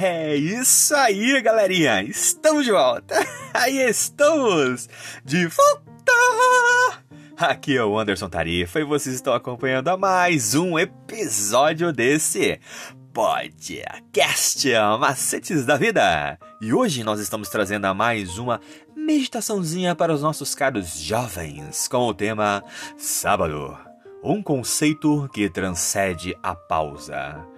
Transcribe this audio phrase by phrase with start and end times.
[0.00, 2.04] É isso aí, galerinha!
[2.04, 3.16] Estamos de volta!
[3.52, 4.88] Aí estamos!
[5.24, 7.02] De volta!
[7.36, 12.60] Aqui é o Anderson Tarifa e vocês estão acompanhando a mais um episódio desse
[13.12, 14.68] podcast
[15.00, 16.38] Macetes da Vida.
[16.60, 18.60] E hoje nós estamos trazendo a mais uma
[18.94, 22.62] meditaçãozinha para os nossos caros jovens com o tema
[22.96, 23.76] Sábado.
[24.22, 27.57] Um conceito que transcende a pausa.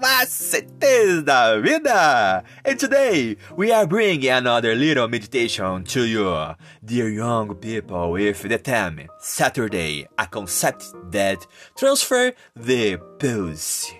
[0.00, 2.44] Macetes da Vida!
[2.64, 6.54] And today we are bringing another little meditation to you,
[6.84, 11.44] dear young people, with the theme Saturday, a concept that
[11.76, 13.92] transfer the pulse.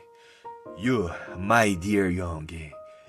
[0.78, 2.48] You, my dear young,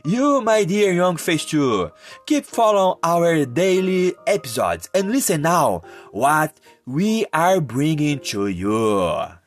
[0.04, 1.92] you, my dear young face too,
[2.26, 9.39] keep following our daily episodes and listen now what we are bringing to you.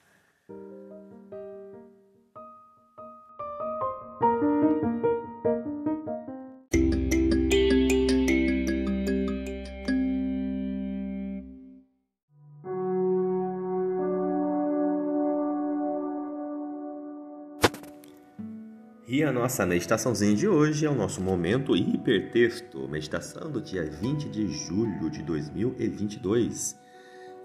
[19.13, 24.27] E a nossa meditaçãozinha de hoje é o nosso momento hipertexto, meditação do dia 20
[24.31, 26.75] de julho de 2022.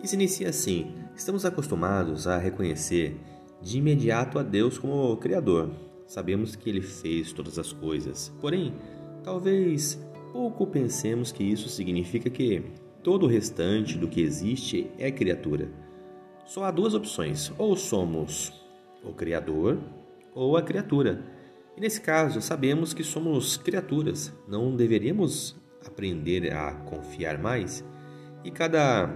[0.01, 3.19] E se inicia assim: estamos acostumados a reconhecer
[3.61, 5.69] de imediato a Deus como Criador.
[6.05, 8.73] Sabemos que Ele fez todas as coisas, porém,
[9.21, 12.63] talvez pouco pensemos que isso significa que
[13.03, 15.69] todo o restante do que existe é criatura.
[16.45, 18.53] Só há duas opções: ou somos
[19.03, 19.77] o Criador
[20.33, 21.35] ou a criatura.
[21.77, 25.55] E nesse caso, sabemos que somos criaturas, não deveríamos
[25.85, 27.85] aprender a confiar mais?
[28.43, 29.13] E cada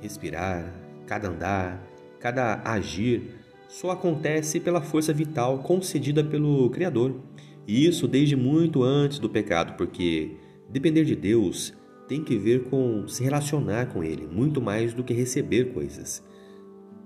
[0.00, 0.72] respirar,
[1.08, 1.84] cada andar,
[2.20, 3.34] cada agir
[3.68, 7.20] só acontece pela força vital concedida pelo Criador.
[7.66, 10.36] E isso desde muito antes do pecado, porque
[10.70, 11.74] depender de Deus
[12.06, 16.22] tem que ver com se relacionar com Ele, muito mais do que receber coisas.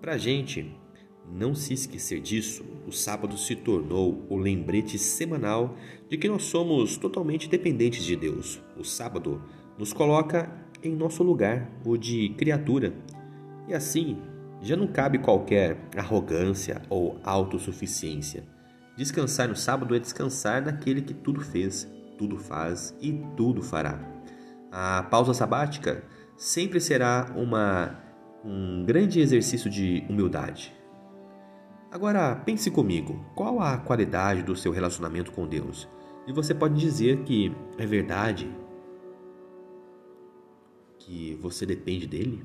[0.03, 0.71] Para a gente,
[1.33, 5.77] não se esquecer disso, o sábado se tornou o lembrete semanal
[6.09, 8.61] de que nós somos totalmente dependentes de Deus.
[8.77, 9.43] O sábado
[9.79, 10.51] nos coloca
[10.83, 12.95] em nosso lugar, o de criatura.
[13.69, 14.19] E assim,
[14.63, 18.45] já não cabe qualquer arrogância ou autossuficiência.
[18.97, 24.01] Descansar no sábado é descansar naquele que tudo fez, tudo faz e tudo fará.
[24.71, 26.05] A pausa sabática
[26.37, 27.99] sempre será uma,
[28.45, 30.77] um grande exercício de humildade
[31.97, 35.89] Agora, pense comigo: qual a qualidade do seu relacionamento com Deus?
[36.27, 38.55] E você pode dizer que é verdade
[40.99, 42.45] que você depende dele?